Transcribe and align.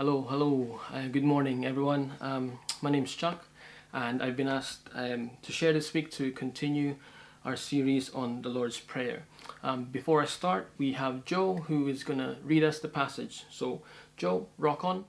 Hello, 0.00 0.22
hello, 0.30 0.80
uh, 0.94 1.08
good 1.08 1.24
morning, 1.24 1.66
everyone. 1.66 2.14
Um, 2.22 2.58
my 2.80 2.88
name's 2.88 3.14
Chuck, 3.14 3.44
and 3.92 4.22
I've 4.22 4.34
been 4.34 4.48
asked 4.48 4.88
um, 4.94 5.32
to 5.42 5.52
share 5.52 5.74
this 5.74 5.92
week 5.92 6.10
to 6.12 6.32
continue 6.32 6.96
our 7.44 7.54
series 7.54 8.08
on 8.08 8.40
the 8.40 8.48
Lord's 8.48 8.80
Prayer. 8.80 9.24
Um, 9.62 9.84
before 9.84 10.22
I 10.22 10.24
start, 10.24 10.70
we 10.78 10.94
have 10.94 11.26
Joe 11.26 11.56
who 11.56 11.86
is 11.86 12.02
going 12.02 12.18
to 12.18 12.38
read 12.42 12.64
us 12.64 12.78
the 12.78 12.88
passage. 12.88 13.44
So, 13.50 13.82
Joe, 14.16 14.48
rock 14.56 14.86
on. 14.86 15.04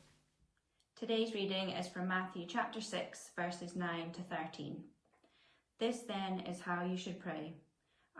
Today's 1.00 1.34
reading 1.34 1.70
is 1.70 1.88
from 1.88 2.10
Matthew 2.10 2.46
chapter 2.46 2.82
6, 2.82 3.30
verses 3.34 3.78
9 3.78 4.12
to 4.12 4.21
13. 4.23 4.76
This 5.80 6.00
then 6.00 6.42
is 6.42 6.60
how 6.60 6.84
you 6.84 6.98
should 6.98 7.21
pray 7.21 7.54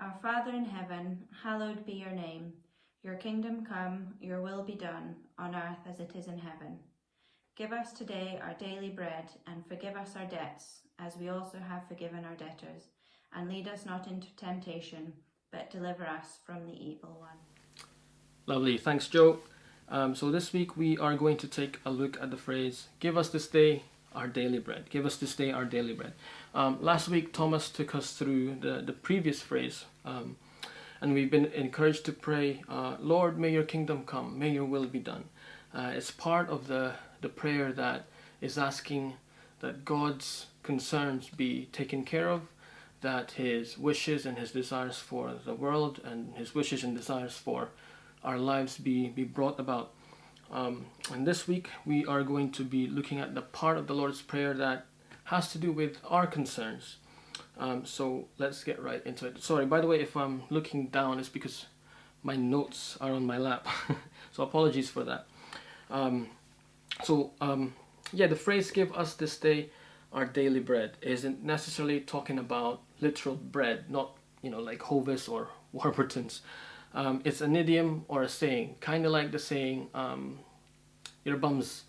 Our 0.02 0.16
Father 0.22 0.52
in 0.52 0.64
heaven, 0.64 1.26
hallowed 1.44 1.86
be 1.86 1.96
your 1.96 2.12
name. 2.12 2.54
Your 3.04 3.16
kingdom 3.16 3.66
come, 3.66 4.14
your 4.22 4.42
will 4.42 4.64
be 4.64 4.76
done, 4.76 5.16
on 5.42 5.55
earth 5.55 5.80
as 5.89 6.00
it 6.00 6.12
is 6.16 6.28
in 6.28 6.38
heaven. 6.38 6.78
Give 7.57 7.74
us 7.74 7.92
today 7.92 8.39
our 8.42 8.54
daily 8.54 8.89
bread, 8.89 9.25
and 9.48 9.65
forgive 9.68 9.96
us 9.96 10.15
our 10.15 10.25
debts, 10.25 10.82
as 11.00 11.18
we 11.18 11.29
also 11.29 11.57
have 11.57 11.88
forgiven 11.88 12.24
our 12.24 12.36
debtors. 12.36 12.84
And 13.36 13.50
lead 13.50 13.68
us 13.68 13.86
not 13.86 14.07
into 14.07 14.34
temptation, 14.36 15.14
but 15.51 15.71
deliver 15.71 16.06
us 16.06 16.38
from 16.46 16.65
the 16.65 16.74
evil 16.74 17.18
one. 17.20 17.38
Lovely, 18.46 18.78
thanks, 18.78 19.07
Joe. 19.07 19.39
Um, 19.89 20.15
so 20.15 20.32
this 20.32 20.54
week 20.54 20.78
we 20.78 20.98
are 20.98 21.18
going 21.18 21.38
to 21.38 21.48
take 21.48 21.79
a 21.86 21.92
look 21.92 22.21
at 22.21 22.32
the 22.32 22.37
phrase, 22.37 22.87
Give 23.00 23.18
us 23.18 23.29
this 23.29 23.48
day 23.48 23.84
our 24.14 24.28
daily 24.28 24.60
bread. 24.60 24.89
Give 24.89 25.06
us 25.06 25.18
this 25.18 25.36
day 25.36 25.51
our 25.51 25.65
daily 25.65 25.93
bread. 25.93 26.14
Um, 26.54 26.78
last 26.82 27.10
week, 27.10 27.34
Thomas 27.34 27.70
took 27.70 27.96
us 27.96 28.14
through 28.14 28.56
the, 28.60 28.82
the 28.86 28.93
previous 28.93 29.42
phrase. 29.42 29.86
Um, 30.06 30.36
and 31.01 31.14
we've 31.14 31.32
been 31.32 31.46
encouraged 31.48 32.06
to 32.06 32.14
pray, 32.14 32.62
uh, 32.70 32.95
Lord, 33.00 33.39
may 33.39 33.52
your 33.52 33.64
kingdom 33.64 34.03
come, 34.06 34.38
may 34.38 34.52
your 34.52 34.66
will 34.66 34.86
be 34.86 35.00
done. 35.00 35.26
Uh, 35.73 35.92
it's 35.95 36.11
part 36.11 36.50
of 36.50 36.67
the, 36.67 36.94
the 37.22 37.30
prayer 37.30 37.72
that 37.72 38.06
is 38.42 38.58
asking 38.58 39.14
that 39.62 39.86
God's 39.86 40.48
concerns 40.64 41.30
be 41.30 41.70
taken 41.72 42.04
care 42.04 42.30
of, 42.30 42.42
that 43.02 43.32
his 43.32 43.78
wishes 43.78 44.26
and 44.26 44.38
his 44.38 44.52
desires 44.52 44.98
for 44.98 45.34
the 45.45 45.54
world 45.54 46.02
and 46.04 46.34
his 46.36 46.54
wishes 46.54 46.84
and 46.84 46.95
desires 46.95 47.34
for 47.34 47.70
our 48.23 48.38
lives 48.38 48.78
be, 48.78 49.10
be 49.10 49.23
brought 49.23 49.60
about. 49.60 49.92
Um, 50.52 50.86
and 51.12 51.26
this 51.26 51.48
week 51.48 51.70
we 51.86 52.06
are 52.06 52.23
going 52.23 52.52
to 52.52 52.64
be 52.64 52.88
looking 52.88 53.20
at 53.20 53.34
the 53.34 53.42
part 53.42 53.78
of 53.78 53.88
the 53.88 53.94
Lord's 53.94 54.22
Prayer 54.22 54.54
that 54.56 54.86
has 55.26 55.52
to 55.54 55.58
do 55.58 55.72
with 55.72 55.98
our 56.06 56.28
concerns. 56.28 56.98
Um, 57.58 57.86
so 57.86 58.28
let's 58.38 58.64
get 58.64 58.82
right 58.82 59.06
into 59.06 59.28
it. 59.28 59.42
Sorry, 59.42 59.66
by 59.66 59.82
the 59.82 59.88
way, 59.88 60.02
if 60.02 60.17
I'm 60.17 60.44
looking 60.50 60.88
down, 60.88 61.20
it's 61.20 61.30
because 61.30 61.67
my 62.23 62.36
notes 62.36 62.98
are 63.00 63.12
on 63.12 63.26
my 63.26 63.38
lap. 63.38 63.67
so 64.32 64.44
apologies 64.44 64.90
for 64.90 65.04
that. 65.06 65.28
Um, 65.92 66.28
so 67.03 67.31
um, 67.42 67.73
yeah, 68.14 68.28
the 68.28 68.36
phrase 68.36 68.72
"give 68.72 68.94
us 68.94 69.14
this 69.16 69.38
day 69.38 69.70
our 70.14 70.25
daily 70.25 70.59
bread" 70.59 70.98
isn't 71.02 71.44
necessarily 71.44 72.00
talking 72.00 72.39
about 72.39 72.81
literal 73.02 73.36
bread, 73.36 73.89
not 73.89 74.17
you 74.42 74.50
know 74.50 74.59
like 74.59 74.80
Hovis 74.80 75.30
or 75.30 75.50
Warburton's. 75.72 76.42
Um, 76.94 77.22
it's 77.23 77.39
an 77.42 77.56
idiom 77.56 78.03
or 78.09 78.23
a 78.23 78.30
saying, 78.30 78.75
kind 78.81 79.06
of 79.06 79.11
like 79.11 79.31
the 79.31 79.39
saying 79.39 79.89
um, 79.94 80.39
"your 81.23 81.38
bum's 81.38 81.83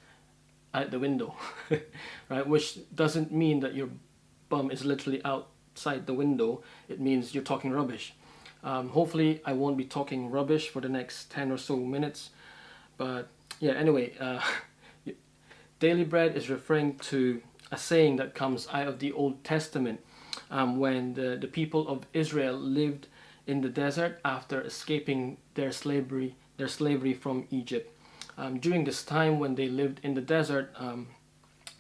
out 0.75 0.91
the 0.91 0.99
window," 0.99 1.35
right? 2.29 2.47
Which 2.47 2.79
doesn't 2.95 3.33
mean 3.33 3.61
that 3.61 3.75
your 3.75 3.89
bum 4.49 4.71
is 4.71 4.85
literally 4.85 5.25
outside 5.25 6.07
the 6.07 6.13
window, 6.13 6.63
it 6.87 7.01
means 7.01 7.35
you're 7.35 7.43
talking 7.43 7.73
rubbish. 7.73 8.15
Um, 8.63 8.91
hopefully, 8.91 9.41
I 9.45 9.55
won't 9.55 9.79
be 9.79 9.85
talking 9.85 10.31
rubbish 10.31 10.69
for 10.69 10.81
the 10.81 10.91
next 10.91 11.31
10 11.31 11.51
or 11.51 11.57
so 11.57 11.77
minutes. 11.77 12.31
But 12.99 13.29
yeah, 13.63 13.75
anyway, 13.75 14.13
uh, 14.19 14.41
daily 15.79 16.03
bread 16.03 16.37
is 16.37 16.51
referring 16.51 16.97
to 16.99 17.41
a 17.71 17.79
saying 17.79 18.17
that 18.17 18.35
comes 18.35 18.67
out 18.73 18.89
of 18.89 18.99
the 18.99 19.13
Old 19.13 19.45
Testament 19.45 20.01
um, 20.51 20.81
when 20.81 21.15
the, 21.15 21.39
the 21.41 21.47
people 21.47 21.87
of 21.87 22.05
Israel 22.13 22.55
lived 22.55 23.07
in 23.47 23.61
the 23.61 23.69
desert 23.69 24.19
after 24.25 24.61
escaping 24.61 25.37
their 25.55 25.71
slavery, 25.71 26.35
their 26.57 26.67
slavery 26.67 27.15
from 27.15 27.47
Egypt. 27.53 27.97
Um, 28.37 28.59
during 28.59 28.83
this 28.83 29.05
time 29.05 29.39
when 29.39 29.55
they 29.55 29.69
lived 29.69 30.01
in 30.03 30.15
the 30.15 30.21
desert, 30.21 30.75
um, 30.77 31.07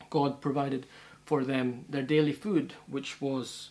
God 0.08 0.40
provided 0.40 0.86
for 1.24 1.42
them 1.42 1.84
their 1.88 2.02
daily 2.02 2.32
food, 2.32 2.74
which 2.86 3.20
was 3.20 3.70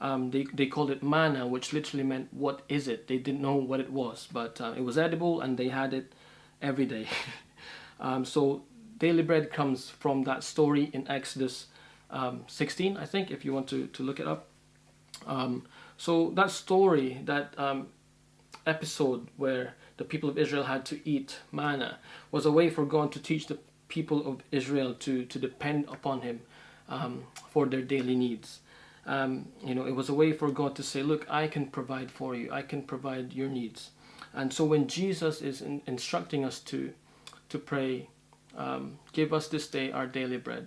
um, 0.00 0.32
they, 0.32 0.46
they 0.52 0.66
called 0.66 0.90
it 0.90 1.04
manna, 1.04 1.46
which 1.46 1.72
literally 1.72 2.02
meant 2.02 2.26
what 2.32 2.62
is 2.68 2.88
it? 2.88 3.06
They 3.06 3.18
didn't 3.18 3.40
know 3.40 3.54
what 3.54 3.78
it 3.78 3.92
was, 3.92 4.26
but 4.32 4.60
uh, 4.60 4.74
it 4.76 4.82
was 4.82 4.98
edible 4.98 5.40
and 5.40 5.56
they 5.56 5.68
had 5.68 5.94
it 5.94 6.12
every 6.60 6.86
day. 6.86 7.06
um, 8.02 8.24
so 8.24 8.64
daily 8.98 9.22
bread 9.22 9.50
comes 9.50 9.88
from 9.88 10.24
that 10.24 10.44
story 10.44 10.90
in 10.92 11.08
Exodus 11.08 11.68
um, 12.10 12.44
16, 12.46 12.98
I 12.98 13.06
think, 13.06 13.30
if 13.30 13.44
you 13.44 13.54
want 13.54 13.68
to, 13.68 13.86
to 13.86 14.02
look 14.02 14.20
it 14.20 14.28
up. 14.28 14.48
Um, 15.26 15.64
so 15.96 16.30
that 16.36 16.50
story, 16.50 17.22
that 17.24 17.54
um, 17.58 17.86
episode 18.66 19.28
where 19.38 19.74
the 19.96 20.04
people 20.04 20.28
of 20.28 20.36
Israel 20.36 20.64
had 20.64 20.84
to 20.86 21.00
eat 21.08 21.38
manna, 21.50 21.98
was 22.30 22.44
a 22.44 22.52
way 22.52 22.68
for 22.68 22.84
God 22.84 23.12
to 23.12 23.18
teach 23.18 23.46
the 23.46 23.58
people 23.88 24.26
of 24.26 24.42
Israel 24.50 24.92
to, 24.94 25.24
to 25.24 25.38
depend 25.38 25.86
upon 25.88 26.20
Him 26.20 26.40
um, 26.90 27.24
for 27.50 27.64
their 27.64 27.80
daily 27.80 28.14
needs 28.14 28.60
um, 29.06 29.48
you 29.64 29.74
know, 29.74 29.86
it 29.86 29.94
was 29.94 30.08
a 30.08 30.14
way 30.14 30.32
for 30.32 30.50
God 30.50 30.76
to 30.76 30.82
say, 30.82 31.02
look, 31.02 31.26
I 31.28 31.48
can 31.48 31.66
provide 31.66 32.10
for 32.10 32.34
you. 32.34 32.50
I 32.52 32.62
can 32.62 32.82
provide 32.82 33.32
your 33.32 33.48
needs. 33.48 33.90
And 34.32 34.52
so 34.52 34.64
when 34.64 34.86
Jesus 34.86 35.42
is 35.42 35.60
in, 35.60 35.82
instructing 35.86 36.44
us 36.44 36.60
to, 36.60 36.92
to 37.52 37.58
pray, 37.58 38.08
um, 38.56 38.98
give 39.12 39.32
us 39.32 39.46
this 39.46 39.68
day 39.68 39.92
our 39.92 40.06
daily 40.06 40.38
bread, 40.38 40.66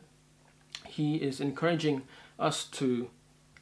he 0.87 1.15
is 1.15 1.41
encouraging 1.41 2.03
us 2.39 2.65
to 2.65 3.09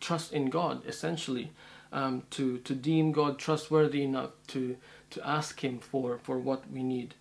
trust 0.01 0.33
in 0.33 0.49
God, 0.49 0.85
essentially, 0.85 1.51
um, 1.93 2.23
to, 2.31 2.57
to 2.59 2.75
deem 2.75 3.13
God 3.13 3.39
trustworthy 3.39 4.03
enough 4.03 4.31
to, 4.47 4.75
to 5.11 5.25
ask 5.27 5.63
him 5.63 5.79
for, 5.79 6.17
for 6.17 6.37
what 6.37 6.69
we 6.69 6.83
need. 6.83 7.15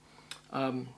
Um, 0.53 0.89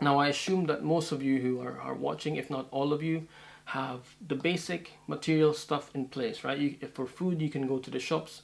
now, 0.00 0.18
I 0.18 0.28
assume 0.28 0.64
that 0.66 0.82
most 0.82 1.12
of 1.12 1.22
you 1.22 1.40
who 1.40 1.60
are, 1.60 1.78
are 1.78 1.94
watching, 1.94 2.36
if 2.36 2.48
not 2.48 2.68
all 2.70 2.94
of 2.94 3.02
you, 3.02 3.26
have 3.66 4.00
the 4.26 4.34
basic 4.34 4.92
material 5.06 5.52
stuff 5.52 5.90
in 5.94 6.06
place, 6.06 6.42
right? 6.42 6.58
You, 6.58 6.76
for 6.94 7.06
food, 7.06 7.42
you 7.42 7.50
can 7.50 7.66
go 7.66 7.78
to 7.78 7.90
the 7.90 7.98
shops 7.98 8.40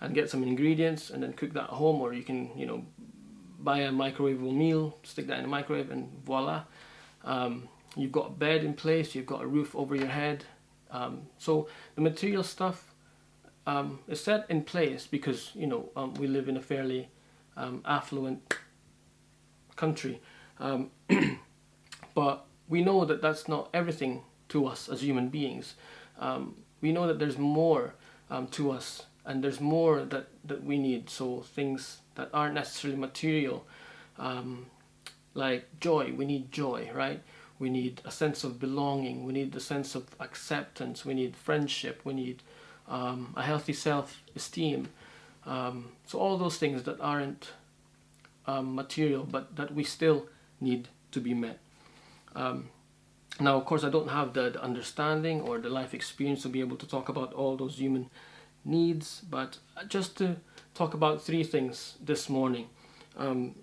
and 0.00 0.14
get 0.14 0.30
some 0.30 0.44
ingredients 0.44 1.10
and 1.10 1.20
then 1.22 1.32
cook 1.32 1.54
that 1.54 1.64
at 1.64 1.70
home, 1.70 2.00
or 2.00 2.12
you 2.12 2.22
can, 2.22 2.56
you 2.56 2.66
know, 2.66 2.84
buy 3.62 3.80
a 3.80 3.90
microwavable 3.90 4.54
meal, 4.54 4.96
stick 5.02 5.26
that 5.26 5.36
in 5.36 5.42
the 5.42 5.48
microwave, 5.48 5.90
and 5.90 6.10
voila. 6.24 6.64
Um, 7.24 7.68
you've 7.96 8.12
got 8.12 8.26
a 8.28 8.30
bed 8.30 8.64
in 8.64 8.74
place, 8.74 9.14
you've 9.14 9.26
got 9.26 9.42
a 9.42 9.46
roof 9.46 9.74
over 9.74 9.94
your 9.94 10.08
head. 10.08 10.44
Um, 10.90 11.22
so 11.38 11.68
the 11.94 12.00
material 12.00 12.42
stuff 12.42 12.94
um, 13.66 14.00
is 14.08 14.22
set 14.22 14.46
in 14.48 14.62
place 14.62 15.06
because, 15.06 15.50
you 15.54 15.66
know, 15.66 15.90
um, 15.96 16.14
we 16.14 16.26
live 16.26 16.48
in 16.48 16.56
a 16.56 16.60
fairly 16.60 17.08
um, 17.56 17.82
affluent 17.84 18.56
country. 19.76 20.20
Um, 20.58 20.90
but 22.14 22.46
we 22.68 22.82
know 22.82 23.04
that 23.04 23.22
that's 23.22 23.48
not 23.48 23.68
everything 23.74 24.22
to 24.48 24.66
us 24.66 24.88
as 24.88 25.02
human 25.02 25.28
beings. 25.28 25.74
We 26.80 26.92
know 26.92 27.06
that 27.06 27.18
there's 27.18 27.38
more 27.38 27.94
to 28.52 28.70
us 28.70 29.04
and 29.24 29.44
there's 29.44 29.60
more 29.60 30.04
that, 30.04 30.28
that 30.44 30.64
we 30.64 30.78
need. 30.78 31.10
So 31.10 31.40
things 31.40 31.98
that 32.14 32.30
aren't 32.32 32.54
necessarily 32.54 32.98
material, 32.98 33.66
um, 34.18 34.66
like 35.34 35.66
joy, 35.80 36.12
we 36.16 36.24
need 36.24 36.52
joy, 36.52 36.90
right? 36.94 37.22
We 37.58 37.70
need 37.70 38.00
a 38.04 38.10
sense 38.10 38.42
of 38.42 38.58
belonging. 38.58 39.24
We 39.24 39.32
need 39.32 39.54
a 39.54 39.60
sense 39.60 39.94
of 39.94 40.08
acceptance. 40.18 41.04
We 41.04 41.14
need 41.14 41.36
friendship. 41.36 42.00
We 42.04 42.14
need 42.14 42.42
um, 42.88 43.34
a 43.36 43.42
healthy 43.42 43.74
self-esteem. 43.74 44.88
Um, 45.46 45.92
so 46.06 46.18
all 46.18 46.38
those 46.38 46.58
things 46.58 46.82
that 46.84 47.00
aren't 47.00 47.50
um, 48.46 48.74
material, 48.74 49.24
but 49.24 49.56
that 49.56 49.74
we 49.74 49.84
still 49.84 50.26
need 50.60 50.88
to 51.12 51.20
be 51.20 51.34
met. 51.34 51.58
Um, 52.34 52.70
now, 53.38 53.56
of 53.56 53.64
course, 53.64 53.84
I 53.84 53.90
don't 53.90 54.08
have 54.08 54.34
the, 54.34 54.50
the, 54.50 54.62
understanding 54.62 55.40
or 55.40 55.58
the 55.58 55.70
life 55.70 55.94
experience 55.94 56.42
to 56.42 56.48
be 56.48 56.60
able 56.60 56.76
to 56.76 56.86
talk 56.86 57.08
about 57.08 57.32
all 57.32 57.56
those 57.56 57.78
human 57.78 58.10
needs, 58.64 59.22
but 59.30 59.58
just 59.88 60.16
to 60.18 60.36
talk 60.74 60.94
about 60.94 61.22
three 61.22 61.44
things 61.44 61.96
this 62.02 62.28
morning. 62.28 62.68
Um, 63.16 63.54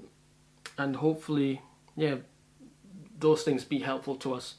and 0.77 0.95
hopefully, 0.95 1.61
yeah, 1.95 2.15
those 3.19 3.43
things 3.43 3.63
be 3.63 3.79
helpful 3.79 4.15
to 4.17 4.33
us. 4.33 4.55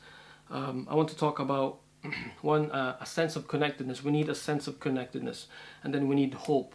Um, 0.50 0.87
I 0.90 0.94
want 0.94 1.08
to 1.11 1.17
talk 1.17 1.38
about 1.38 1.79
one, 2.43 2.70
uh, 2.70 2.96
a 3.00 3.06
sense 3.06 3.37
of 3.37 3.46
connectedness. 3.49 4.02
We 4.02 4.12
need 4.12 4.29
a 4.29 4.35
sense 4.35 4.67
of 4.67 4.81
connectedness, 4.81 5.46
and 5.82 5.94
then 5.94 6.08
we 6.08 6.17
need 6.17 6.35
hope, 6.35 6.75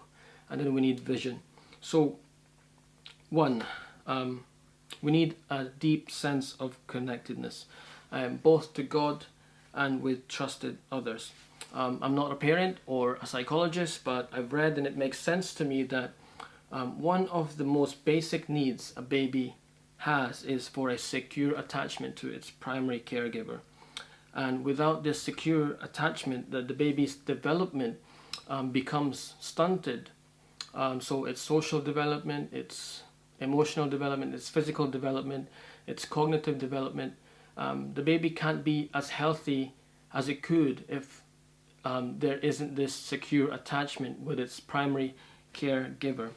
and 0.50 0.60
then 0.60 0.74
we 0.74 0.82
need 0.82 1.00
vision. 1.00 1.42
So, 1.82 2.18
one, 3.30 3.64
um, 4.08 4.46
we 5.02 5.12
need 5.12 5.36
a 5.50 5.66
deep 5.66 6.12
sense 6.12 6.56
of 6.60 6.78
connectedness 6.88 7.66
um, 8.14 8.38
both 8.38 8.74
to 8.76 8.84
God 8.84 9.26
and 9.74 10.02
with 10.02 10.28
trusted 10.28 10.78
others. 10.92 11.32
Um, 11.74 12.00
I'm 12.02 12.16
not 12.16 12.32
a 12.32 12.36
parent 12.36 12.78
or 12.86 13.18
a 13.22 13.26
psychologist, 13.26 14.04
but 14.04 14.30
I've 14.32 14.54
read 14.54 14.78
and 14.78 14.86
it 14.86 14.98
makes 14.98 15.20
sense 15.20 15.54
to 15.56 15.66
me 15.66 15.84
that 15.84 16.12
um, 16.72 17.02
one 17.02 17.28
of 17.28 17.58
the 17.58 17.64
most 17.64 18.06
basic 18.06 18.50
needs 18.50 18.94
a 18.96 19.02
baby 19.02 19.56
has 19.98 20.44
is 20.44 20.68
for 20.68 20.90
a 20.90 20.98
secure 20.98 21.58
attachment 21.58 22.16
to 22.18 22.30
its 22.30 22.50
primary 22.50 23.00
caregiver. 23.00 23.60
And 24.34 24.66
without 24.66 25.04
this 25.04 25.22
secure 25.22 25.78
attachment, 25.82 26.52
the, 26.52 26.62
the 26.62 26.74
baby's 26.74 27.16
development 27.16 28.00
um, 28.50 28.72
becomes 28.72 29.36
stunted. 29.40 30.10
Um, 30.74 31.00
so 31.00 31.26
its 31.26 31.40
social 31.40 31.80
development, 31.80 32.52
its 32.52 33.04
emotional 33.40 33.88
development, 33.88 34.34
its 34.34 34.50
physical 34.50 34.88
development, 34.88 35.48
its 35.86 36.06
cognitive 36.06 36.58
development, 36.58 37.14
um, 37.58 37.94
the 37.94 38.02
baby 38.02 38.30
can't 38.30 38.64
be 38.64 38.90
as 38.94 39.10
healthy 39.10 39.74
as 40.14 40.30
it 40.30 40.42
could 40.42 40.86
if 40.88 41.22
um, 41.86 42.20
there 42.20 42.38
isn't 42.38 42.76
this 42.76 42.94
secure 42.94 43.54
attachment 43.54 44.20
with 44.22 44.40
its 44.40 44.60
primary 44.60 45.16
caregiver. 45.54 46.30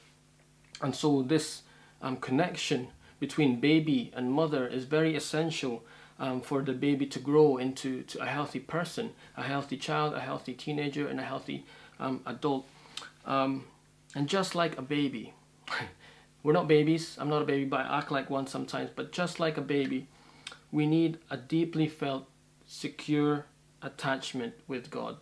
And 0.83 0.95
so 0.95 1.23
this 1.23 1.63
um, 2.03 2.17
connection 2.17 2.89
between 3.21 3.61
baby 3.61 4.13
and 4.15 4.31
mother 4.31 4.67
is 4.67 4.85
very 4.85 5.17
essential 5.17 5.85
um, 6.19 6.41
for 6.41 6.63
the 6.63 6.73
baby 6.73 7.07
to 7.07 7.19
grow 7.19 7.57
into 7.57 8.03
to 8.05 8.21
a 8.21 8.27
healthy 8.27 8.61
person, 8.61 9.11
a 9.37 9.43
healthy 9.43 9.77
child, 9.77 10.15
a 10.15 10.21
healthy 10.21 10.55
teenager, 10.55 11.07
and 11.09 11.21
a 11.21 11.23
healthy 11.23 11.65
um, 12.01 12.21
adult. 12.27 12.67
Um, 13.25 13.65
and 14.15 14.29
just 14.29 14.55
like 14.55 14.79
a 14.79 14.83
baby, 14.83 15.35
we're 16.43 16.53
not 16.53 16.69
babies, 16.69 17.17
I'm 17.19 17.29
not 17.29 17.43
a 17.43 17.45
baby, 17.45 17.65
but 17.65 17.81
I 17.81 17.99
act 17.99 18.11
like 18.11 18.31
one 18.31 18.47
sometimes, 18.47 18.91
but 18.95 19.13
just 19.13 19.41
like 19.41 19.57
a 19.57 19.63
baby, 19.63 20.09
we 20.71 20.87
need 20.87 21.19
a 21.31 21.37
deeply 21.37 21.89
felt, 21.89 22.29
secure 22.67 23.47
attachment 23.83 24.55
with 24.67 24.91
God 24.91 25.19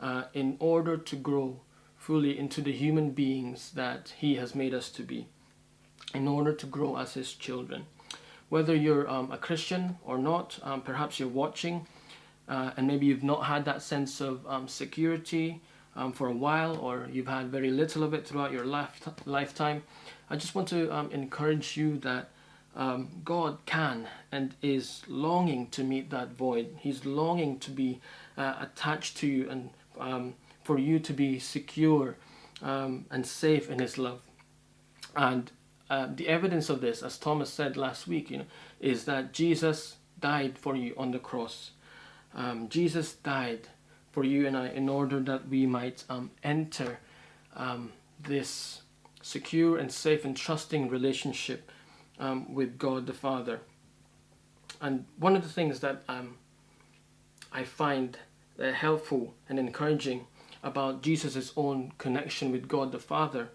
uh, 0.00 0.24
in 0.34 0.56
order 0.58 0.96
to 0.96 1.16
grow 1.16 1.60
fully 1.96 2.38
into 2.38 2.60
the 2.60 2.72
human 2.72 3.10
beings 3.10 3.70
that 3.72 4.12
He 4.18 4.36
has 4.36 4.54
made 4.54 4.74
us 4.74 4.90
to 4.90 5.02
be, 5.02 5.28
in 6.14 6.28
order 6.28 6.52
to 6.52 6.66
grow 6.66 6.96
as 6.96 7.14
His 7.14 7.32
children. 7.32 7.86
Whether 8.48 8.74
you're 8.74 9.08
um, 9.08 9.32
a 9.32 9.38
Christian 9.38 9.96
or 10.04 10.18
not, 10.18 10.58
um, 10.62 10.82
perhaps 10.82 11.18
you're 11.18 11.28
watching 11.28 11.86
uh, 12.48 12.72
and 12.76 12.86
maybe 12.86 13.06
you've 13.06 13.22
not 13.22 13.44
had 13.44 13.64
that 13.64 13.82
sense 13.82 14.20
of 14.20 14.46
um, 14.46 14.68
security 14.68 15.60
um, 15.96 16.12
for 16.12 16.28
a 16.28 16.32
while 16.32 16.76
or 16.76 17.08
you've 17.10 17.28
had 17.28 17.50
very 17.50 17.70
little 17.70 18.02
of 18.02 18.14
it 18.14 18.26
throughout 18.26 18.52
your 18.52 18.64
life 18.66 19.00
lifetime. 19.24 19.82
I 20.28 20.36
just 20.36 20.54
want 20.54 20.68
to 20.68 20.92
um, 20.94 21.10
encourage 21.12 21.76
you 21.76 21.98
that 21.98 22.30
um, 22.74 23.08
God 23.24 23.58
can 23.66 24.08
and 24.30 24.54
is 24.62 25.02
longing 25.06 25.68
to 25.70 25.84
meet 25.84 26.10
that 26.10 26.32
void. 26.32 26.76
He's 26.78 27.04
longing 27.04 27.58
to 27.60 27.70
be 27.70 28.00
uh, 28.36 28.54
attached 28.60 29.16
to 29.18 29.26
you 29.26 29.50
and 29.50 29.70
um, 29.98 30.34
for 30.64 30.78
you 30.78 30.98
to 31.00 31.12
be 31.12 31.38
secure 31.38 32.16
um, 32.62 33.06
and 33.10 33.26
safe 33.26 33.70
in 33.70 33.78
His 33.78 33.98
love. 33.98 34.20
And 35.14 35.50
uh, 35.90 36.08
the 36.14 36.28
evidence 36.28 36.70
of 36.70 36.80
this, 36.80 37.02
as 37.02 37.18
Thomas 37.18 37.50
said 37.50 37.76
last 37.76 38.06
week, 38.06 38.30
you 38.30 38.38
know, 38.38 38.46
is 38.80 39.04
that 39.04 39.32
Jesus 39.32 39.96
died 40.18 40.56
for 40.56 40.74
you 40.74 40.94
on 40.96 41.10
the 41.10 41.18
cross. 41.18 41.72
Um, 42.34 42.68
Jesus 42.70 43.12
died 43.12 43.68
for 44.12 44.24
you 44.24 44.46
and 44.46 44.56
I 44.56 44.68
in 44.68 44.88
order 44.88 45.20
that 45.20 45.48
we 45.48 45.66
might 45.66 46.04
um, 46.08 46.30
enter 46.42 46.98
um, 47.54 47.92
this 48.22 48.82
secure 49.20 49.76
and 49.76 49.92
safe 49.92 50.24
and 50.24 50.36
trusting 50.36 50.88
relationship 50.88 51.70
um, 52.22 52.54
with 52.54 52.78
God 52.78 53.06
the 53.06 53.12
Father. 53.12 53.60
And 54.80 55.04
one 55.18 55.36
of 55.36 55.42
the 55.42 55.48
things 55.48 55.80
that 55.80 56.02
um, 56.08 56.36
I 57.52 57.64
find 57.64 58.16
uh, 58.58 58.70
helpful 58.72 59.34
and 59.48 59.58
encouraging 59.58 60.26
about 60.62 61.02
Jesus' 61.02 61.52
own 61.56 61.92
connection 61.98 62.52
with 62.52 62.68
God 62.68 62.92
the 62.92 63.00
Father 63.00 63.48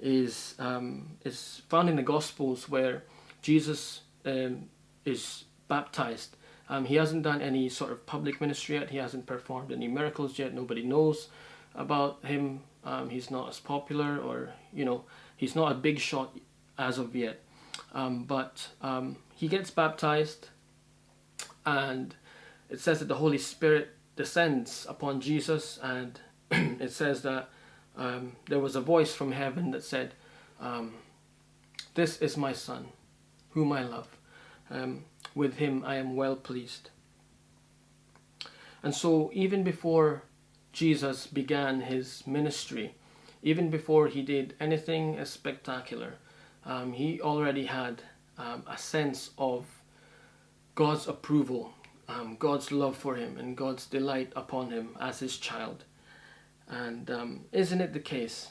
is 0.00 0.54
um, 0.58 1.18
is 1.24 1.60
found 1.68 1.90
in 1.90 1.96
the 1.96 2.02
Gospels 2.02 2.68
where 2.70 3.04
Jesus 3.42 4.00
um, 4.24 4.70
is 5.04 5.44
baptized. 5.68 6.36
Um, 6.70 6.86
he 6.86 6.94
hasn't 6.94 7.24
done 7.24 7.42
any 7.42 7.68
sort 7.68 7.92
of 7.92 8.06
public 8.06 8.40
ministry 8.40 8.76
yet. 8.76 8.90
He 8.90 8.96
hasn't 8.96 9.26
performed 9.26 9.72
any 9.72 9.88
miracles 9.88 10.38
yet. 10.38 10.54
Nobody 10.54 10.82
knows 10.82 11.28
about 11.74 12.24
him. 12.24 12.60
Um, 12.82 13.10
he's 13.10 13.30
not 13.30 13.50
as 13.50 13.60
popular, 13.60 14.18
or 14.18 14.54
you 14.72 14.86
know, 14.86 15.04
he's 15.36 15.54
not 15.54 15.70
a 15.70 15.74
big 15.74 15.98
shot 15.98 16.34
as 16.78 16.96
of 16.96 17.14
yet. 17.14 17.42
Um, 17.92 18.24
but 18.24 18.68
um, 18.82 19.16
he 19.34 19.48
gets 19.48 19.70
baptized, 19.70 20.48
and 21.66 22.14
it 22.68 22.80
says 22.80 23.00
that 23.00 23.08
the 23.08 23.16
Holy 23.16 23.38
Spirit 23.38 23.90
descends 24.16 24.86
upon 24.88 25.20
Jesus, 25.20 25.78
and 25.82 26.20
it 26.50 26.92
says 26.92 27.22
that 27.22 27.48
um, 27.96 28.36
there 28.48 28.60
was 28.60 28.76
a 28.76 28.80
voice 28.80 29.14
from 29.14 29.32
heaven 29.32 29.70
that 29.72 29.84
said, 29.84 30.14
um, 30.60 30.94
This 31.94 32.18
is 32.18 32.36
my 32.36 32.52
Son, 32.52 32.88
whom 33.50 33.72
I 33.72 33.82
love. 33.82 34.08
Um, 34.70 35.04
with 35.34 35.56
him 35.56 35.84
I 35.84 35.96
am 35.96 36.16
well 36.16 36.36
pleased. 36.36 36.90
And 38.82 38.94
so, 38.94 39.30
even 39.34 39.62
before 39.62 40.22
Jesus 40.72 41.26
began 41.26 41.82
his 41.82 42.26
ministry, 42.26 42.94
even 43.42 43.70
before 43.70 44.08
he 44.08 44.22
did 44.22 44.54
anything 44.60 45.18
as 45.18 45.30
spectacular, 45.30 46.14
um, 46.64 46.92
he 46.92 47.20
already 47.20 47.66
had 47.66 48.02
um, 48.38 48.64
a 48.68 48.78
sense 48.78 49.30
of 49.38 49.66
God's 50.74 51.08
approval 51.08 51.74
um, 52.10 52.36
God's 52.38 52.72
love 52.72 52.96
for 52.96 53.14
him 53.14 53.36
and 53.38 53.56
God's 53.56 53.86
delight 53.86 54.32
upon 54.36 54.70
him 54.70 54.96
as 55.00 55.20
his 55.20 55.36
child. 55.38 55.84
And 56.68 57.10
um, 57.10 57.40
isn't 57.52 57.80
it 57.80 57.92
the 57.92 58.00
case 58.00 58.50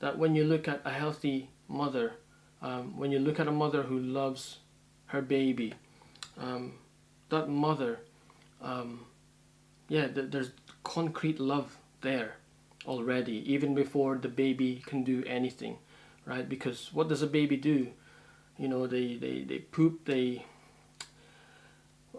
that 0.00 0.18
when 0.18 0.34
you 0.34 0.44
look 0.44 0.68
at 0.68 0.82
a 0.84 0.90
healthy 0.90 1.50
mother, 1.68 2.14
um, 2.62 2.96
when 2.98 3.10
you 3.10 3.18
look 3.18 3.40
at 3.40 3.48
a 3.48 3.52
mother 3.52 3.82
who 3.82 3.98
loves 3.98 4.58
her 5.06 5.22
baby, 5.22 5.74
um, 6.38 6.74
that 7.30 7.48
mother, 7.48 8.00
yeah, 9.88 10.08
th- 10.08 10.30
there's 10.30 10.50
concrete 10.82 11.40
love 11.40 11.76
there 12.02 12.36
already, 12.86 13.42
even 13.50 13.74
before 13.74 14.16
the 14.16 14.28
baby 14.28 14.82
can 14.86 15.04
do 15.04 15.24
anything, 15.26 15.78
right? 16.26 16.48
Because 16.48 16.90
what 16.92 17.08
does 17.08 17.22
a 17.22 17.26
baby 17.26 17.56
do? 17.56 17.88
You 18.58 18.68
know, 18.68 18.86
they, 18.86 19.16
they, 19.16 19.42
they 19.42 19.58
poop, 19.58 20.04
they 20.04 20.44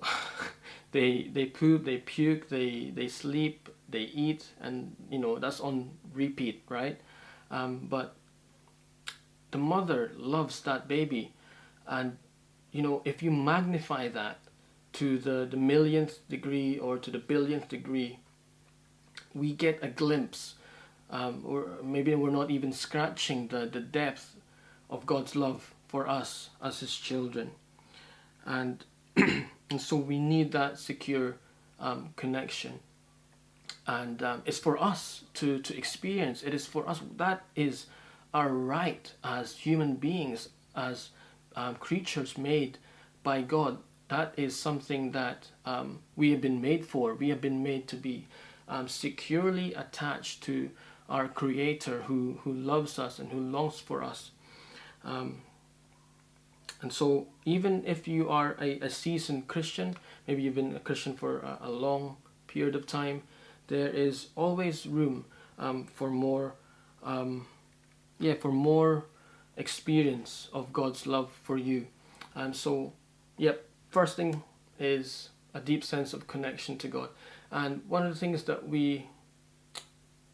they 0.92 1.30
they 1.34 1.46
poop, 1.46 1.86
they 1.86 1.98
puke, 1.98 2.50
they 2.50 2.92
they 2.94 3.08
sleep, 3.08 3.70
they 3.90 4.04
eat, 4.04 4.46
and 4.62 4.96
you 5.10 5.20
know 5.20 5.38
that's 5.40 5.60
on 5.60 5.92
repeat, 6.14 6.64
right? 6.70 7.00
Um, 7.52 7.88
but 7.90 8.16
the 9.52 9.58
mother 9.58 10.12
loves 10.18 10.62
that 10.62 10.88
baby, 10.88 11.34
and 11.88 12.18
you 12.72 12.82
know 12.82 13.02
if 13.06 13.24
you 13.24 13.32
magnify 13.32 14.10
that 14.10 14.40
to 14.94 15.18
the 15.18 15.48
the 15.50 15.58
millionth 15.58 16.28
degree 16.30 16.78
or 16.80 16.98
to 16.98 17.12
the 17.12 17.20
billionth 17.20 17.68
degree, 17.68 18.20
we 19.34 19.54
get 19.54 19.80
a 19.82 19.88
glimpse, 19.88 20.56
um, 21.10 21.44
or 21.46 21.68
maybe 21.84 22.14
we're 22.16 22.30
not 22.32 22.52
even 22.52 22.72
scratching 22.72 23.48
the 23.48 23.66
the 23.66 23.80
depth 23.80 24.36
of 24.90 25.06
God's 25.06 25.36
love 25.36 25.74
for 25.88 26.08
us 26.08 26.50
as 26.62 26.80
His 26.80 26.96
children, 26.96 27.52
and. 28.46 28.86
and 29.70 29.82
so 29.82 29.96
we 29.96 30.20
need 30.20 30.52
that 30.52 30.78
secure 30.78 31.38
um, 31.80 32.14
connection. 32.16 32.80
And 33.88 34.22
um, 34.24 34.42
it's 34.46 34.60
for 34.60 34.82
us 34.82 35.24
to, 35.36 35.60
to 35.60 35.78
experience. 35.78 36.44
It 36.44 36.54
is 36.54 36.66
for 36.66 36.88
us. 36.90 37.02
That 37.18 37.44
is 37.56 37.86
our 38.34 38.50
right 38.50 39.12
as 39.24 39.56
human 39.58 39.96
beings 39.96 40.50
as 40.76 41.10
um, 41.56 41.76
creatures 41.76 42.38
made 42.38 42.78
by 43.24 43.42
god. 43.42 43.78
That 44.10 44.34
is 44.38 44.56
something 44.56 45.12
that 45.12 45.48
um, 45.66 46.00
we 46.16 46.32
have 46.32 46.42
been 46.42 46.62
made 46.62 46.86
for. 46.86 47.16
We 47.16 47.30
have 47.30 47.42
been 47.42 47.64
made 47.64 47.88
to 47.90 47.96
be 47.96 48.28
um, 48.68 48.88
securely 48.88 49.74
attached 49.74 50.44
to 50.44 50.70
our 51.10 51.28
creator 51.28 52.04
who, 52.04 52.40
who 52.44 52.52
loves 52.52 52.98
us 52.98 53.20
and 53.20 53.32
who 53.32 53.40
longs 53.40 53.80
for 53.80 54.04
us 54.04 54.32
um, 55.04 55.42
and 56.82 56.92
so, 56.92 57.28
even 57.46 57.84
if 57.86 58.08
you 58.08 58.30
are 58.30 58.56
a, 58.60 58.80
a 58.80 58.90
seasoned 58.90 59.48
Christian, 59.48 59.96
maybe 60.28 60.44
you've 60.44 60.56
been 60.56 60.76
a 60.76 60.80
Christian 60.80 61.16
for 61.16 61.40
a, 61.40 61.60
a 61.62 61.70
long 61.70 62.18
period 62.48 62.76
of 62.76 62.86
time, 62.86 63.24
there 63.68 63.88
is 63.88 64.28
always 64.36 64.86
room 64.86 65.26
um, 65.58 65.86
for 65.86 66.10
more, 66.10 66.54
um, 67.04 67.48
yeah, 68.20 68.34
for 68.34 68.52
more 68.52 69.06
experience 69.58 70.50
of 70.54 70.74
God's 70.74 71.08
love 71.08 71.32
for 71.44 71.58
you. 71.58 71.88
And 72.34 72.56
so, 72.56 72.94
yep, 73.38 73.68
first 73.90 74.16
thing 74.16 74.44
is 74.80 75.30
a 75.54 75.60
deep 75.60 75.84
sense 75.84 76.14
of 76.14 76.28
connection 76.28 76.78
to 76.80 76.88
God. 76.88 77.10
And 77.52 77.82
one 77.88 78.06
of 78.06 78.14
the 78.14 78.20
things 78.20 78.44
that 78.44 78.68
we 78.68 79.08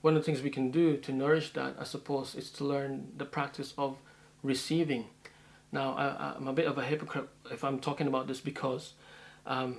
one 0.01 0.15
of 0.15 0.21
the 0.21 0.25
things 0.25 0.41
we 0.41 0.49
can 0.49 0.71
do 0.71 0.97
to 0.97 1.11
nourish 1.11 1.53
that, 1.53 1.75
I 1.79 1.83
suppose, 1.83 2.35
is 2.35 2.49
to 2.51 2.63
learn 2.63 3.11
the 3.17 3.25
practice 3.25 3.73
of 3.77 3.97
receiving 4.43 5.05
now, 5.71 5.93
I, 5.93 6.35
am 6.35 6.47
a 6.47 6.53
bit 6.53 6.67
of 6.67 6.77
a 6.77 6.83
hypocrite 6.83 7.29
if 7.49 7.63
I'm 7.63 7.79
talking 7.79 8.07
about 8.07 8.27
this 8.27 8.41
because 8.41 8.93
um, 9.45 9.77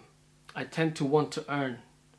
I 0.56 0.64
tend 0.64 0.96
to 0.96 1.04
want 1.04 1.32
to 1.32 1.44
earn 1.52 1.78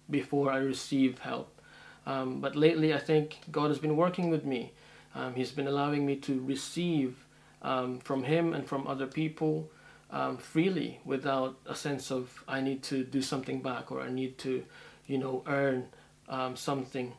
before 0.09 0.51
I 0.51 0.57
receive 0.57 1.19
help. 1.19 1.59
Um, 2.05 2.39
but 2.39 2.55
lately, 2.55 2.93
I 2.93 2.99
think 2.99 3.39
God 3.51 3.69
has 3.69 3.79
been 3.79 3.97
working 3.97 4.29
with 4.29 4.45
me. 4.45 4.73
Um, 5.15 5.33
he's 5.33 5.51
been 5.51 5.67
allowing 5.67 6.05
me 6.05 6.17
to 6.17 6.39
receive 6.41 7.25
um, 7.61 7.99
from 7.99 8.23
Him 8.23 8.53
and 8.53 8.67
from 8.67 8.85
other 8.85 9.07
people 9.07 9.71
um, 10.11 10.37
freely 10.37 10.99
without 11.03 11.57
a 11.65 11.73
sense 11.73 12.11
of 12.11 12.43
I 12.47 12.61
need 12.61 12.83
to 12.83 13.03
do 13.03 13.21
something 13.21 13.61
back 13.61 13.91
or 13.91 14.01
I 14.01 14.09
need 14.09 14.37
to, 14.39 14.63
you 15.07 15.17
know, 15.17 15.43
earn 15.47 15.87
um, 16.29 16.55
something. 16.55 17.13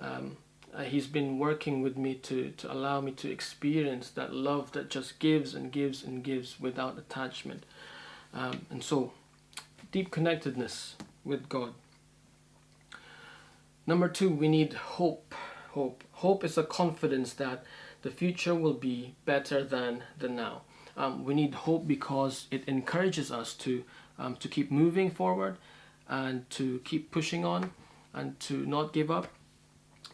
Um, 0.00 0.36
uh, 0.74 0.82
he's 0.84 1.06
been 1.06 1.38
working 1.38 1.82
with 1.82 1.96
me 1.96 2.14
to, 2.14 2.50
to 2.50 2.72
allow 2.72 3.00
me 3.00 3.12
to 3.12 3.30
experience 3.30 4.10
that 4.10 4.32
love 4.32 4.72
that 4.72 4.88
just 4.88 5.18
gives 5.18 5.54
and 5.54 5.72
gives 5.72 6.04
and 6.04 6.22
gives 6.22 6.60
without 6.60 6.96
attachment. 6.96 7.64
Um, 8.32 8.66
and 8.70 8.82
so, 8.82 9.12
deep 9.90 10.10
connectedness 10.10 10.94
with 11.24 11.48
God. 11.48 11.74
Number 13.86 14.08
two, 14.08 14.30
we 14.30 14.48
need 14.48 14.74
hope. 14.74 15.34
Hope. 15.70 16.04
Hope 16.12 16.44
is 16.44 16.56
a 16.56 16.62
confidence 16.62 17.32
that 17.34 17.64
the 18.02 18.10
future 18.10 18.54
will 18.54 18.74
be 18.74 19.14
better 19.24 19.64
than 19.64 20.04
the 20.18 20.28
now. 20.28 20.62
Um, 20.96 21.24
we 21.24 21.34
need 21.34 21.54
hope 21.54 21.86
because 21.86 22.46
it 22.50 22.64
encourages 22.66 23.32
us 23.32 23.54
to 23.54 23.84
um, 24.18 24.36
to 24.36 24.48
keep 24.48 24.70
moving 24.70 25.10
forward 25.10 25.56
and 26.08 26.48
to 26.50 26.80
keep 26.84 27.10
pushing 27.10 27.44
on 27.44 27.72
and 28.12 28.38
to 28.40 28.66
not 28.66 28.92
give 28.92 29.10
up. 29.10 29.28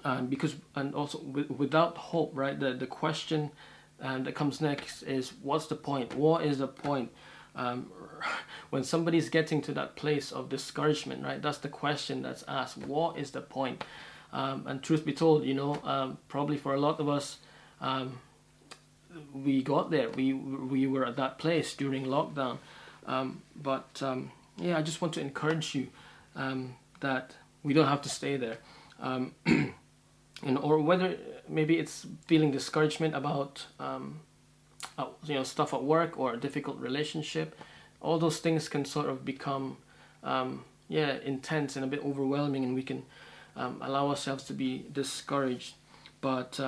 And 0.04 0.30
because 0.30 0.54
and 0.74 0.94
also 0.94 1.18
w- 1.18 1.52
without 1.56 1.96
hope, 1.96 2.30
right? 2.34 2.58
The 2.58 2.74
the 2.74 2.86
question 2.86 3.50
um, 4.00 4.24
that 4.24 4.34
comes 4.34 4.60
next 4.60 5.02
is 5.02 5.32
what's 5.42 5.66
the 5.66 5.74
point? 5.74 6.14
What 6.14 6.44
is 6.44 6.58
the 6.58 6.68
point? 6.68 7.10
Um, 7.54 7.90
when 8.70 8.84
somebody's 8.84 9.28
getting 9.28 9.62
to 9.62 9.72
that 9.72 9.96
place 9.96 10.32
of 10.32 10.48
discouragement, 10.48 11.24
right? 11.24 11.40
That's 11.40 11.58
the 11.58 11.68
question 11.68 12.22
that's 12.22 12.44
asked. 12.46 12.76
What 12.78 13.18
is 13.18 13.30
the 13.30 13.40
point? 13.40 13.84
Um, 14.32 14.64
and 14.66 14.82
truth 14.82 15.04
be 15.04 15.12
told, 15.12 15.44
you 15.44 15.54
know, 15.54 15.80
um, 15.84 16.18
probably 16.28 16.58
for 16.58 16.74
a 16.74 16.80
lot 16.80 17.00
of 17.00 17.08
us, 17.08 17.38
um, 17.80 18.18
we 19.32 19.62
got 19.62 19.90
there. 19.90 20.10
We 20.10 20.34
we 20.34 20.86
were 20.86 21.06
at 21.06 21.16
that 21.16 21.38
place 21.38 21.74
during 21.74 22.04
lockdown. 22.04 22.58
Um, 23.06 23.42
but 23.54 24.02
yeah, 24.58 24.76
I 24.76 24.82
just 24.82 25.00
want 25.00 25.14
to 25.14 25.20
encourage 25.20 25.74
you 25.74 25.88
that 27.00 27.34
we 27.62 27.72
don't 27.72 27.88
have 27.88 28.02
to 28.02 28.08
stay 28.08 28.36
there. 28.36 28.58
Um, 30.44 30.54
know, 30.54 30.60
or 30.60 30.78
whether 30.80 31.16
maybe 31.48 31.78
it's 31.78 32.06
feeling 32.26 32.50
discouragement 32.50 33.14
about 33.14 33.66
um, 33.80 34.20
uh, 34.98 35.06
you 35.24 35.34
know 35.34 35.42
stuff 35.42 35.72
at 35.72 35.82
work 35.82 36.18
or 36.18 36.34
a 36.34 36.36
difficult 36.36 36.78
relationship. 36.78 37.58
All 38.00 38.18
those 38.18 38.38
things 38.38 38.68
can 38.68 38.84
sort 38.84 39.08
of 39.08 39.24
become 39.24 39.78
um, 40.22 40.64
yeah 40.88 41.16
intense 41.24 41.76
and 41.76 41.84
a 41.84 41.88
bit 41.88 42.04
overwhelming, 42.04 42.64
and 42.64 42.74
we 42.74 42.82
can 42.82 43.02
allow 43.56 44.08
ourselves 44.08 44.44
to 44.44 44.52
be 44.52 44.84
discouraged. 44.92 45.74
But 46.20 46.60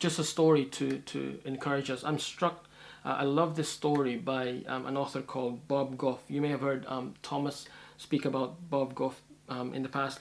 just 0.00 0.18
a 0.18 0.24
story 0.24 0.64
to, 0.64 0.98
to 0.98 1.38
encourage 1.44 1.90
us. 1.90 2.02
I'm 2.02 2.18
struck, 2.18 2.64
uh, 3.04 3.16
I 3.20 3.24
love 3.24 3.54
this 3.54 3.68
story 3.68 4.16
by 4.16 4.62
um, 4.66 4.86
an 4.86 4.96
author 4.96 5.20
called 5.20 5.68
Bob 5.68 5.96
Goff. 5.96 6.20
You 6.26 6.40
may 6.40 6.48
have 6.48 6.62
heard 6.62 6.86
um, 6.86 7.14
Thomas 7.22 7.66
speak 7.98 8.24
about 8.24 8.70
Bob 8.70 8.94
Goff 8.94 9.20
um, 9.48 9.74
in 9.74 9.82
the 9.82 9.88
past. 9.88 10.20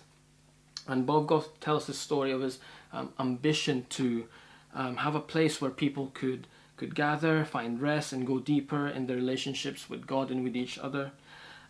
And 0.87 1.05
Bob 1.05 1.27
Goff 1.27 1.47
tells 1.59 1.87
the 1.87 1.93
story 1.93 2.31
of 2.31 2.41
his 2.41 2.59
um, 2.91 3.13
ambition 3.19 3.85
to 3.89 4.27
um, 4.73 4.97
have 4.97 5.15
a 5.15 5.19
place 5.19 5.61
where 5.61 5.71
people 5.71 6.11
could, 6.13 6.47
could 6.77 6.95
gather, 6.95 7.45
find 7.45 7.81
rest, 7.81 8.13
and 8.13 8.25
go 8.25 8.39
deeper 8.39 8.87
in 8.87 9.07
their 9.07 9.15
relationships 9.15 9.89
with 9.89 10.07
God 10.07 10.31
and 10.31 10.43
with 10.43 10.55
each 10.55 10.77
other. 10.77 11.11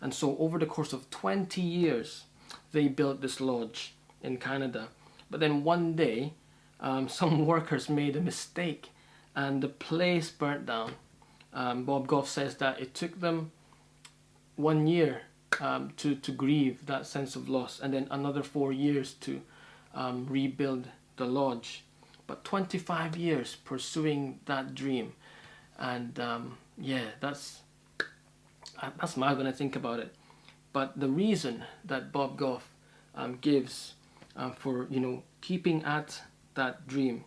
And 0.00 0.14
so, 0.14 0.36
over 0.38 0.58
the 0.58 0.66
course 0.66 0.92
of 0.92 1.10
20 1.10 1.60
years, 1.60 2.24
they 2.72 2.88
built 2.88 3.20
this 3.20 3.40
lodge 3.40 3.94
in 4.22 4.38
Canada. 4.38 4.88
But 5.30 5.40
then 5.40 5.64
one 5.64 5.94
day, 5.94 6.34
um, 6.80 7.08
some 7.20 7.46
workers 7.46 7.88
made 7.88 8.16
a 8.16 8.20
mistake 8.20 8.90
and 9.34 9.62
the 9.62 9.68
place 9.68 10.30
burnt 10.30 10.66
down. 10.66 10.92
Um, 11.52 11.84
Bob 11.84 12.06
Goff 12.06 12.28
says 12.28 12.56
that 12.56 12.80
it 12.80 12.94
took 12.94 13.20
them 13.20 13.52
one 14.56 14.86
year 14.86 15.22
um, 15.60 15.92
to, 15.96 16.14
to 16.14 16.32
grieve 16.32 16.86
that 16.86 17.06
sense 17.06 17.36
of 17.36 17.48
loss 17.48 17.80
and 17.80 17.92
then 17.92 18.06
another 18.10 18.42
four 18.42 18.72
years 18.72 19.14
to 19.14 19.40
um, 19.94 20.26
rebuild 20.28 20.88
the 21.16 21.24
lodge. 21.24 21.84
But 22.26 22.44
25 22.44 23.16
years 23.16 23.56
pursuing 23.64 24.40
that 24.46 24.74
dream. 24.74 25.14
And 25.78 26.18
um, 26.20 26.58
yeah, 26.78 27.04
that's, 27.20 27.60
that's 28.98 29.16
my 29.16 29.32
when 29.32 29.46
I 29.46 29.52
think 29.52 29.74
about 29.74 29.98
it. 29.98 30.14
But 30.72 30.98
the 30.98 31.08
reason 31.08 31.64
that 31.84 32.12
Bob 32.12 32.36
Goff 32.36 32.70
um, 33.14 33.38
gives 33.40 33.94
for, 34.56 34.86
you 34.88 35.00
know, 35.00 35.22
keeping 35.40 35.82
at 35.84 36.20
that 36.54 36.86
dream 36.86 37.24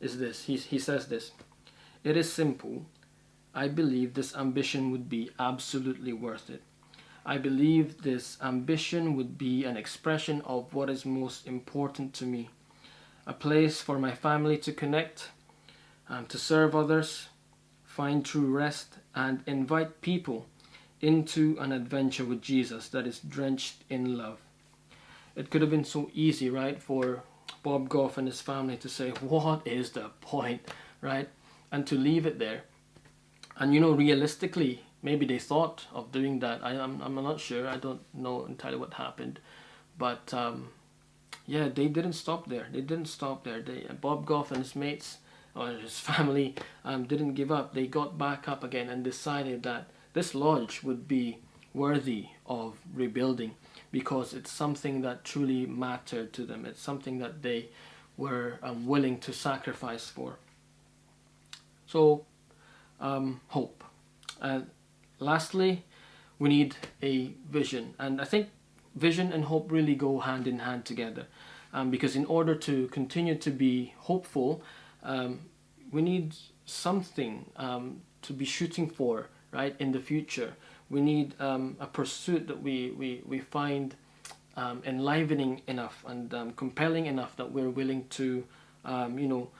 is 0.00 0.18
this. 0.18 0.44
He, 0.44 0.56
he 0.56 0.78
says 0.78 1.08
this 1.08 1.32
It 2.04 2.16
is 2.16 2.32
simple. 2.32 2.86
I 3.54 3.68
believe 3.68 4.12
this 4.14 4.36
ambition 4.36 4.90
would 4.90 5.08
be 5.08 5.30
absolutely 5.38 6.12
worth 6.12 6.50
it. 6.50 6.62
I 7.28 7.38
believe 7.38 8.02
this 8.02 8.38
ambition 8.40 9.16
would 9.16 9.36
be 9.36 9.64
an 9.64 9.76
expression 9.76 10.42
of 10.42 10.72
what 10.72 10.88
is 10.88 11.04
most 11.04 11.44
important 11.48 12.14
to 12.14 12.24
me 12.24 12.50
a 13.26 13.32
place 13.32 13.80
for 13.80 13.98
my 13.98 14.12
family 14.12 14.56
to 14.56 14.72
connect, 14.72 15.30
um, 16.08 16.26
to 16.26 16.38
serve 16.38 16.76
others, 16.76 17.26
find 17.82 18.24
true 18.24 18.46
rest, 18.46 18.98
and 19.16 19.42
invite 19.48 20.00
people 20.00 20.46
into 21.00 21.56
an 21.58 21.72
adventure 21.72 22.24
with 22.24 22.40
Jesus 22.40 22.88
that 22.90 23.04
is 23.04 23.18
drenched 23.18 23.82
in 23.90 24.16
love. 24.16 24.38
It 25.34 25.50
could 25.50 25.62
have 25.62 25.70
been 25.70 25.82
so 25.82 26.08
easy, 26.14 26.48
right, 26.48 26.80
for 26.80 27.24
Bob 27.64 27.88
Goff 27.88 28.16
and 28.16 28.28
his 28.28 28.40
family 28.40 28.76
to 28.76 28.88
say, 28.88 29.10
what 29.20 29.66
is 29.66 29.90
the 29.90 30.10
point, 30.20 30.62
right? 31.00 31.28
And 31.72 31.84
to 31.88 31.96
leave 31.96 32.24
it 32.24 32.38
there. 32.38 32.62
And 33.56 33.74
you 33.74 33.80
know, 33.80 33.90
realistically, 33.90 34.85
maybe 35.06 35.24
they 35.24 35.38
thought 35.38 35.86
of 35.94 36.10
doing 36.10 36.40
that. 36.40 36.58
I, 36.64 36.72
am 36.72 37.00
I'm, 37.00 37.16
I'm 37.16 37.24
not 37.24 37.38
sure. 37.38 37.68
I 37.68 37.76
don't 37.76 38.02
know 38.12 38.44
entirely 38.44 38.76
what 38.76 38.94
happened. 38.94 39.38
But 39.96 40.34
um, 40.34 40.70
yeah, 41.46 41.68
they 41.68 41.86
didn't 41.86 42.14
stop 42.14 42.48
there. 42.48 42.66
They 42.72 42.80
didn't 42.80 43.06
stop 43.06 43.44
there. 43.44 43.62
They, 43.62 43.86
Bob 44.00 44.26
Goff 44.26 44.50
and 44.50 44.58
his 44.58 44.74
mates 44.74 45.18
or 45.54 45.68
his 45.68 45.98
family 46.10 46.56
um, 46.84 47.04
didn't 47.04 47.34
give 47.34 47.52
up. 47.52 47.72
They 47.72 47.86
got 47.86 48.18
back 48.18 48.48
up 48.48 48.64
again 48.64 48.88
and 48.90 49.04
decided 49.04 49.62
that 49.62 49.86
this 50.12 50.34
lodge 50.34 50.82
would 50.82 51.06
be 51.06 51.38
worthy 51.72 52.26
of 52.46 52.78
rebuilding 52.92 53.54
because 53.92 54.34
it's 54.34 54.50
something 54.50 55.02
that 55.02 55.24
truly 55.24 55.66
mattered 55.66 56.32
to 56.32 56.44
them. 56.44 56.66
It's 56.66 56.82
something 56.82 57.18
that 57.20 57.42
they 57.42 57.68
were 58.16 58.58
um, 58.60 58.86
willing 58.86 59.18
to 59.20 59.32
sacrifice 59.32 60.08
for. 60.08 60.38
So, 61.86 62.24
um, 62.98 63.40
hope. 63.48 63.84
And 64.40 64.66
lastly, 65.18 65.84
we 66.38 66.48
need 66.48 66.76
a 67.02 67.32
vision. 67.50 67.94
And 67.98 68.20
I 68.20 68.24
think 68.24 68.48
vision 68.94 69.32
and 69.32 69.44
hope 69.44 69.70
really 69.70 69.94
go 69.94 70.20
hand 70.20 70.46
in 70.46 70.60
hand 70.60 70.84
together. 70.84 71.26
Um, 71.72 71.90
because 71.90 72.16
in 72.16 72.24
order 72.26 72.54
to 72.54 72.88
continue 72.88 73.34
to 73.34 73.50
be 73.50 73.94
hopeful, 73.98 74.62
um, 75.02 75.40
we 75.92 76.00
need 76.00 76.34
something 76.64 77.50
um, 77.56 78.00
to 78.22 78.32
be 78.32 78.44
shooting 78.44 78.88
for, 78.88 79.28
right, 79.52 79.74
in 79.78 79.92
the 79.92 80.00
future 80.00 80.54
we 80.88 81.00
need 81.00 81.34
um, 81.40 81.76
a 81.80 81.86
pursuit 81.86 82.46
that 82.46 82.62
we, 82.62 82.90
we, 82.92 83.22
we 83.26 83.40
find 83.40 83.94
um, 84.56 84.82
enlivening 84.86 85.62
enough 85.66 86.04
and 86.06 86.32
um, 86.32 86.52
compelling 86.52 87.06
enough 87.06 87.36
that 87.36 87.50
we're 87.50 87.70
willing 87.70 88.06
to, 88.08 88.44
you 88.86 89.28
know, 89.28 89.50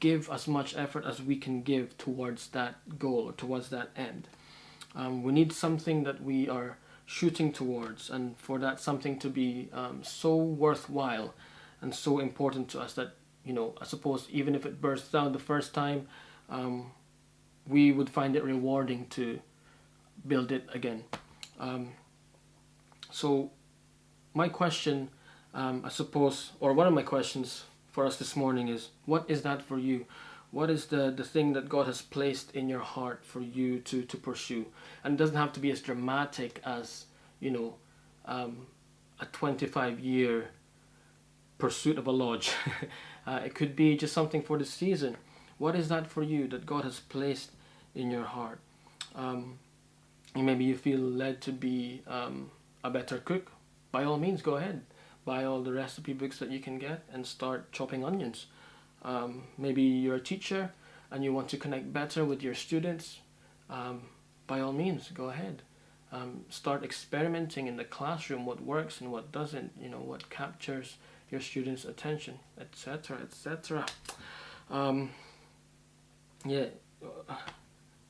give 0.00 0.30
as 0.30 0.46
much 0.46 0.76
effort 0.76 1.04
as 1.04 1.22
we 1.22 1.36
can 1.36 1.62
give 1.62 1.96
towards 1.98 2.48
that 2.48 2.98
goal 2.98 3.28
or 3.28 3.32
towards 3.32 3.70
that 3.70 3.90
end. 3.96 4.28
Um, 4.94 5.22
we 5.22 5.32
need 5.32 5.52
something 5.52 6.04
that 6.04 6.22
we 6.22 6.48
are 6.48 6.76
shooting 7.06 7.52
towards, 7.52 8.10
and 8.10 8.36
for 8.38 8.58
that 8.58 8.80
something 8.80 9.18
to 9.18 9.28
be 9.28 9.68
so 10.02 10.36
worthwhile 10.36 11.34
and 11.80 11.94
so 11.94 12.18
important 12.20 12.68
to 12.68 12.80
us 12.80 12.94
that, 12.94 13.14
you 13.44 13.52
know, 13.52 13.74
I 13.80 13.84
suppose 13.84 14.28
even 14.30 14.54
if 14.54 14.64
it 14.64 14.80
bursts 14.80 15.10
down 15.10 15.32
the 15.32 15.38
first 15.38 15.74
time, 15.74 16.06
we 17.66 17.92
would 17.92 18.10
find 18.10 18.36
it 18.36 18.44
rewarding 18.44 19.06
to 19.10 19.40
build 20.26 20.52
it 20.52 20.68
again. 20.72 21.04
Um, 21.58 21.92
so 23.10 23.50
my 24.34 24.48
question, 24.48 25.08
um, 25.54 25.82
I 25.84 25.88
suppose, 25.88 26.52
or 26.60 26.72
one 26.72 26.86
of 26.86 26.94
my 26.94 27.02
questions 27.02 27.64
for 27.90 28.06
us 28.06 28.16
this 28.16 28.36
morning 28.36 28.68
is, 28.68 28.88
what 29.06 29.24
is 29.28 29.42
that 29.42 29.62
for 29.62 29.78
you? 29.78 30.06
What 30.52 30.70
is 30.70 30.86
the, 30.86 31.10
the 31.10 31.24
thing 31.24 31.54
that 31.54 31.68
God 31.68 31.86
has 31.86 32.02
placed 32.02 32.52
in 32.52 32.68
your 32.68 32.80
heart 32.80 33.24
for 33.24 33.40
you 33.40 33.80
to, 33.80 34.02
to 34.02 34.16
pursue? 34.16 34.66
And 35.02 35.14
it 35.14 35.16
doesn't 35.16 35.36
have 35.36 35.52
to 35.54 35.60
be 35.60 35.70
as 35.70 35.80
dramatic 35.80 36.60
as, 36.64 37.06
you 37.40 37.50
know, 37.50 37.74
um, 38.26 38.66
a 39.18 39.26
25 39.26 39.98
year 39.98 40.50
pursuit 41.58 41.98
of 41.98 42.06
a 42.06 42.10
lodge. 42.12 42.52
uh, 43.26 43.40
it 43.44 43.54
could 43.54 43.74
be 43.74 43.96
just 43.96 44.12
something 44.12 44.42
for 44.42 44.58
the 44.58 44.64
season. 44.64 45.16
What 45.58 45.74
is 45.74 45.88
that 45.88 46.06
for 46.06 46.22
you 46.22 46.46
that 46.48 46.66
God 46.66 46.84
has 46.84 47.00
placed 47.00 47.52
in 47.94 48.10
your 48.10 48.24
heart? 48.24 48.60
Um, 49.14 49.58
maybe 50.36 50.64
you 50.64 50.76
feel 50.76 51.00
led 51.00 51.40
to 51.42 51.52
be 51.52 52.02
um, 52.06 52.50
a 52.84 52.90
better 52.90 53.18
cook, 53.18 53.50
by 53.90 54.04
all 54.04 54.18
means, 54.18 54.42
go 54.42 54.56
ahead. 54.56 54.82
Buy 55.24 55.44
all 55.44 55.62
the 55.62 55.72
recipe 55.72 56.14
books 56.14 56.38
that 56.38 56.50
you 56.50 56.58
can 56.60 56.78
get 56.78 57.04
and 57.12 57.26
start 57.26 57.70
chopping 57.72 58.04
onions. 58.04 58.46
Um, 59.02 59.44
maybe 59.58 59.82
you're 59.82 60.16
a 60.16 60.20
teacher 60.20 60.70
and 61.10 61.24
you 61.24 61.32
want 61.32 61.48
to 61.50 61.56
connect 61.56 61.92
better 61.92 62.24
with 62.24 62.42
your 62.42 62.54
students. 62.54 63.18
Um, 63.68 64.02
by 64.46 64.60
all 64.60 64.72
means, 64.72 65.10
go 65.12 65.30
ahead. 65.30 65.62
Um, 66.12 66.44
start 66.50 66.84
experimenting 66.84 67.66
in 67.66 67.76
the 67.76 67.84
classroom 67.84 68.44
what 68.44 68.60
works 68.62 69.00
and 69.00 69.10
what 69.10 69.32
doesn't, 69.32 69.72
you 69.80 69.88
know, 69.88 70.00
what 70.00 70.28
captures 70.30 70.96
your 71.30 71.40
students' 71.40 71.84
attention, 71.84 72.38
etc., 72.60 73.18
etc. 73.22 73.86
Um, 74.70 75.10
yeah, 76.44 76.66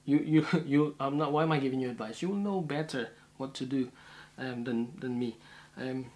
you, 0.04 0.18
you, 0.18 0.46
you, 0.66 0.94
I'm 0.98 1.16
not, 1.16 1.32
why 1.32 1.44
am 1.44 1.52
I 1.52 1.58
giving 1.58 1.80
you 1.80 1.90
advice? 1.90 2.22
You'll 2.22 2.34
know 2.34 2.60
better 2.60 3.08
what 3.36 3.54
to 3.54 3.64
do 3.64 3.90
um, 4.38 4.64
than, 4.64 4.92
than 4.98 5.18
me. 5.18 5.36
Um, 5.76 6.06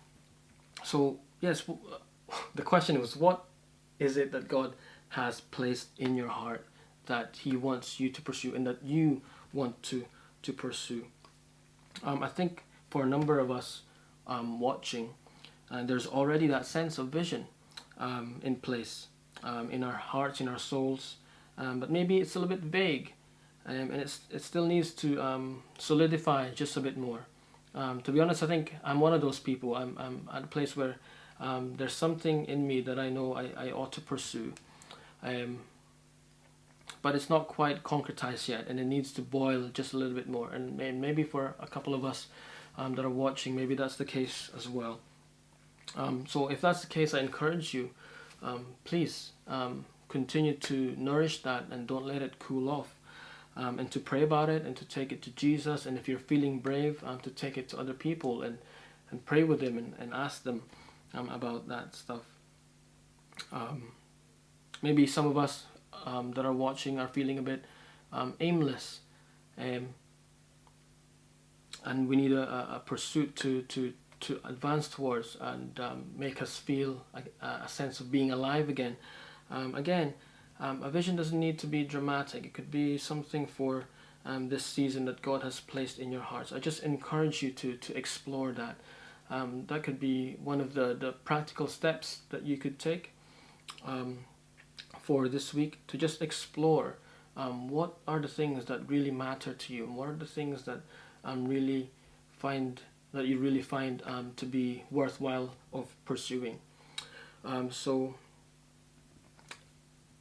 so, 0.84 1.18
yes, 1.40 1.62
the 2.54 2.62
question 2.62 3.00
was, 3.00 3.16
what 3.16 3.44
is 3.98 4.16
it 4.16 4.32
that 4.32 4.48
God 4.48 4.74
has 5.10 5.40
placed 5.40 5.88
in 5.98 6.16
your 6.16 6.28
heart 6.28 6.66
that 7.06 7.38
He 7.42 7.56
wants 7.56 8.00
you 8.00 8.10
to 8.10 8.22
pursue 8.22 8.54
and 8.54 8.66
that 8.66 8.82
you 8.82 9.22
want 9.52 9.82
to, 9.84 10.04
to 10.42 10.52
pursue? 10.52 11.06
Um, 12.02 12.22
I 12.22 12.28
think 12.28 12.64
for 12.90 13.02
a 13.02 13.06
number 13.06 13.38
of 13.38 13.50
us 13.50 13.82
um, 14.26 14.60
watching, 14.60 15.10
uh, 15.70 15.84
there's 15.84 16.06
already 16.06 16.46
that 16.48 16.66
sense 16.66 16.98
of 16.98 17.08
vision 17.08 17.46
um, 17.98 18.40
in 18.42 18.56
place 18.56 19.06
um, 19.42 19.70
in 19.70 19.82
our 19.82 19.94
hearts, 19.96 20.40
in 20.40 20.48
our 20.48 20.58
souls, 20.58 21.16
um, 21.58 21.80
but 21.80 21.90
maybe 21.90 22.18
it's 22.18 22.34
a 22.36 22.38
little 22.38 22.54
bit 22.54 22.64
vague 22.64 23.14
um, 23.66 23.90
and 23.90 24.00
it 24.00 24.42
still 24.42 24.66
needs 24.66 24.90
to 24.92 25.60
solidify 25.78 26.50
just 26.50 26.76
a 26.76 26.80
bit 26.80 26.96
more. 26.96 27.26
to 27.74 28.12
be 28.12 28.20
honest, 28.20 28.42
I 28.42 28.46
think 28.46 28.74
I'm 28.84 29.00
one 29.00 29.12
of 29.12 29.20
those 29.20 29.40
people. 29.40 29.74
I'm, 29.74 29.96
I'm 29.98 30.28
at 30.32 30.44
a 30.44 30.46
place 30.46 30.76
where 30.76 30.96
there's 31.40 31.92
something 31.92 32.46
in 32.46 32.66
me 32.66 32.80
that 32.82 32.98
I 32.98 33.10
know 33.10 33.34
I, 33.34 33.50
I 33.56 33.70
ought 33.70 33.92
to 33.92 34.00
pursue. 34.00 34.52
but 37.02 37.14
it's 37.14 37.30
not 37.30 37.46
quite 37.46 37.82
concretized 37.82 38.48
yet, 38.48 38.66
and 38.68 38.80
it 38.80 38.84
needs 38.84 39.12
to 39.12 39.22
boil 39.22 39.68
just 39.72 39.92
a 39.92 39.96
little 39.96 40.14
bit 40.14 40.28
more. 40.28 40.50
And 40.50 40.76
maybe 41.00 41.22
for 41.22 41.54
a 41.60 41.66
couple 41.66 41.94
of 41.94 42.04
us 42.04 42.26
um, 42.78 42.94
that 42.94 43.04
are 43.04 43.10
watching, 43.10 43.54
maybe 43.54 43.74
that's 43.74 43.96
the 43.96 44.04
case 44.04 44.50
as 44.56 44.68
well. 44.68 45.00
Um, 45.94 46.24
so 46.28 46.48
if 46.48 46.60
that's 46.60 46.80
the 46.80 46.88
case, 46.88 47.14
I 47.14 47.20
encourage 47.20 47.72
you, 47.72 47.90
um, 48.42 48.66
please 48.84 49.32
um, 49.46 49.84
continue 50.08 50.54
to 50.54 50.94
nourish 50.98 51.42
that 51.42 51.66
and 51.70 51.86
don't 51.86 52.06
let 52.06 52.22
it 52.22 52.38
cool 52.38 52.68
off. 52.68 52.94
Um, 53.56 53.78
and 53.78 53.90
to 53.92 54.00
pray 54.00 54.22
about 54.22 54.50
it 54.50 54.64
and 54.66 54.76
to 54.76 54.84
take 54.84 55.12
it 55.12 55.22
to 55.22 55.30
Jesus. 55.30 55.86
And 55.86 55.96
if 55.96 56.08
you're 56.08 56.18
feeling 56.18 56.58
brave, 56.58 57.02
um, 57.04 57.20
to 57.20 57.30
take 57.30 57.56
it 57.56 57.70
to 57.70 57.78
other 57.78 57.94
people 57.94 58.42
and, 58.42 58.58
and 59.10 59.24
pray 59.24 59.44
with 59.44 59.60
them 59.60 59.78
and, 59.78 59.94
and 59.98 60.12
ask 60.12 60.42
them 60.42 60.64
um, 61.16 61.28
about 61.30 61.68
that 61.68 61.94
stuff. 61.94 62.22
maybe 64.82 65.06
some 65.06 65.26
of 65.26 65.36
us 65.38 65.64
that 66.04 66.44
are 66.44 66.52
watching 66.52 66.98
are 66.98 67.08
feeling 67.08 67.38
a 67.38 67.42
bit 67.42 67.64
aimless. 68.40 69.00
and 71.86 72.08
we 72.08 72.16
need 72.16 72.32
a, 72.32 72.76
a, 72.76 72.82
pursuit 72.84 73.36
to, 73.36 73.62
to, 73.62 73.92
to 74.20 74.40
advance 74.44 74.88
towards 74.88 75.36
and 75.40 75.78
um, 75.80 76.04
make 76.16 76.42
us 76.42 76.58
feel 76.58 77.04
a, 77.14 77.22
a, 77.44 77.68
sense 77.68 78.00
of 78.00 78.10
being 78.10 78.30
alive 78.32 78.68
again. 78.68 78.96
Um, 79.50 79.74
again, 79.74 80.14
um, 80.58 80.82
a 80.82 80.90
vision 80.90 81.16
doesn't 81.16 81.38
need 81.38 81.58
to 81.60 81.66
be 81.66 81.84
dramatic. 81.84 82.44
It 82.44 82.54
could 82.54 82.70
be 82.70 82.98
something 82.98 83.46
for 83.46 83.84
um, 84.24 84.48
this 84.48 84.64
season 84.64 85.04
that 85.04 85.22
God 85.22 85.42
has 85.42 85.60
placed 85.60 85.98
in 85.98 86.10
your 86.10 86.22
hearts. 86.22 86.52
I 86.52 86.58
just 86.58 86.82
encourage 86.82 87.42
you 87.42 87.50
to 87.52 87.76
to 87.76 87.96
explore 87.96 88.52
that. 88.52 88.76
Um, 89.28 89.64
that 89.66 89.82
could 89.82 89.98
be 89.98 90.36
one 90.42 90.60
of 90.60 90.74
the, 90.74 90.94
the 90.94 91.12
practical 91.12 91.66
steps 91.66 92.20
that 92.30 92.44
you 92.44 92.56
could 92.56 92.78
take 92.78 93.12
um, 93.84 94.18
for 95.00 95.28
this 95.28 95.52
week 95.52 95.78
to 95.88 95.98
just 95.98 96.22
explore 96.22 96.96
what 97.68 97.98
are 98.08 98.18
the 98.18 98.28
things 98.28 98.64
that 98.64 98.88
really 98.88 99.10
matter 99.10 99.52
to 99.52 99.74
you 99.74 99.84
what 99.84 100.08
are 100.08 100.14
the 100.14 100.24
things 100.24 100.62
that 100.62 100.80
really 101.24 101.90
find 102.38 102.80
that 103.12 103.26
you 103.26 103.38
really 103.38 103.62
find 103.62 104.02
um, 104.04 104.32
to 104.36 104.46
be 104.46 104.84
worthwhile 104.90 105.54
of 105.72 105.86
pursuing. 106.04 106.58
Um, 107.44 107.70
so 107.70 108.14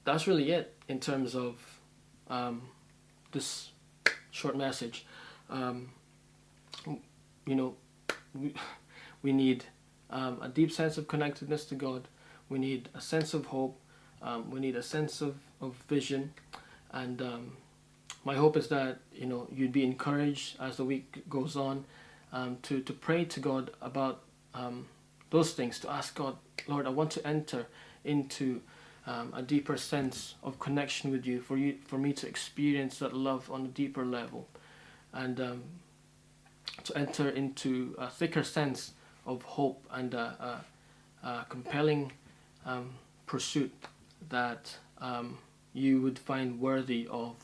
that's 0.05 0.27
really 0.27 0.51
it 0.51 0.73
in 0.87 0.99
terms 0.99 1.35
of 1.35 1.79
um, 2.29 2.69
this 3.31 3.71
short 4.31 4.55
message. 4.55 5.05
Um, 5.49 5.89
you 7.45 7.55
know, 7.55 7.75
we, 8.33 8.53
we 9.25 9.33
need 9.33 9.65
um, 10.11 10.37
a 10.39 10.47
deep 10.47 10.71
sense 10.71 10.99
of 10.99 11.07
connectedness 11.07 11.65
to 11.65 11.75
God. 11.75 12.07
We 12.47 12.59
need 12.59 12.89
a 12.93 13.01
sense 13.01 13.33
of 13.33 13.47
hope. 13.47 13.75
Um, 14.21 14.51
we 14.51 14.59
need 14.59 14.75
a 14.75 14.83
sense 14.83 15.19
of, 15.19 15.35
of 15.59 15.73
vision. 15.89 16.31
And 16.91 17.19
my 18.23 18.35
hope 18.35 18.55
is 18.55 18.67
that 18.67 18.99
you 19.11 19.25
know 19.25 19.47
you'd 19.51 19.71
be 19.71 19.83
encouraged 19.83 20.57
as 20.59 20.77
the 20.77 20.85
week 20.85 21.27
goes 21.27 21.55
on 21.55 21.85
um, 22.31 22.57
to, 22.63 22.81
to 22.81 22.93
pray 22.93 23.25
to 23.25 23.39
God 23.39 23.71
about 23.81 24.21
um, 24.53 24.85
those 25.31 25.53
things, 25.53 25.79
to 25.79 25.89
ask 25.89 26.13
God, 26.13 26.35
Lord, 26.67 26.85
I 26.85 26.89
want 26.89 27.09
to 27.11 27.27
enter 27.27 27.65
into 28.03 28.61
um, 29.07 29.33
a 29.35 29.41
deeper 29.41 29.75
sense 29.75 30.35
of 30.43 30.59
connection 30.59 31.11
with 31.11 31.25
you, 31.25 31.41
for 31.41 31.57
you, 31.57 31.77
for 31.87 31.97
me 31.97 32.13
to 32.13 32.27
experience 32.27 32.99
that 32.99 33.13
love 33.13 33.49
on 33.49 33.65
a 33.65 33.69
deeper 33.69 34.05
level, 34.05 34.47
and 35.13 35.39
um, 35.39 35.63
to 36.83 36.95
enter 36.95 37.27
into 37.27 37.95
a 37.97 38.07
thicker 38.07 38.43
sense 38.43 38.93
of 39.25 39.41
hope 39.43 39.85
and 39.91 40.13
a, 40.13 40.63
a, 41.23 41.27
a 41.27 41.45
compelling 41.49 42.11
um, 42.65 42.95
pursuit 43.25 43.73
that 44.29 44.77
um, 44.99 45.37
you 45.73 46.01
would 46.01 46.17
find 46.17 46.59
worthy 46.59 47.07
of 47.09 47.35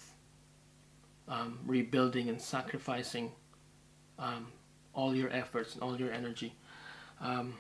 rebuilding 1.65 2.29
and 2.29 2.41
sacrificing 2.41 3.31
um, 4.19 4.47
all 4.93 5.15
your 5.15 5.31
efforts 5.31 5.73
and 5.73 5.83
all 5.83 5.97
your 5.97 6.11
energy. 6.11 6.53
Um, 7.21 7.55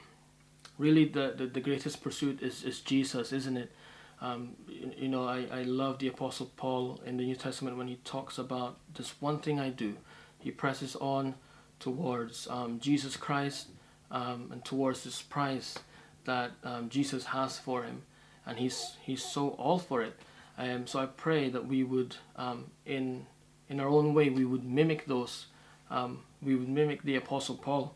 really, 0.77 1.05
the, 1.05 1.33
the, 1.37 1.47
the, 1.47 1.61
greatest 1.61 2.01
pursuit 2.01 2.41
is, 2.41 2.63
is 2.63 2.81
Jesus, 2.81 3.31
isn't 3.31 3.57
it? 3.57 3.71
Um, 4.19 4.55
you, 4.67 4.91
you, 4.97 5.07
know, 5.07 5.25
I, 5.25 5.47
I 5.51 5.63
love 5.63 5.99
the 5.99 6.07
Apostle 6.07 6.51
Paul 6.57 6.99
in 7.05 7.17
the 7.17 7.23
New 7.23 7.35
Testament 7.35 7.77
when 7.77 7.87
he 7.87 7.95
talks 8.03 8.37
about 8.37 8.77
this 8.95 9.13
one 9.21 9.39
thing 9.39 9.59
I 9.59 9.69
do. 9.69 9.95
He 10.39 10.51
presses 10.51 10.95
on 10.97 11.35
towards 11.79 12.47
um, 12.49 12.79
Jesus 12.79 13.15
Christ 13.15 13.67
um, 14.11 14.49
and 14.51 14.63
towards 14.65 15.03
this 15.03 15.21
price 15.21 15.79
that 16.25 16.51
um, 16.63 16.89
Jesus 16.89 17.25
has 17.25 17.57
for 17.57 17.83
him. 17.83 18.03
And 18.45 18.59
he's, 18.59 18.97
he's 19.03 19.23
so 19.23 19.49
all 19.49 19.79
for 19.79 20.01
it. 20.01 20.19
Um, 20.57 20.87
so 20.87 20.99
I 20.99 21.05
pray 21.07 21.49
that 21.49 21.67
we 21.67 21.83
would, 21.83 22.15
um, 22.35 22.65
in, 22.85 23.25
in 23.69 23.79
our 23.79 23.89
own 23.89 24.13
way, 24.13 24.29
we 24.29 24.45
would 24.45 24.65
mimic 24.65 25.05
those 25.07 25.47
um, 25.89 26.19
we 26.41 26.55
would 26.55 26.69
mimic 26.69 27.03
the 27.03 27.17
Apostle 27.17 27.57
Paul 27.57 27.95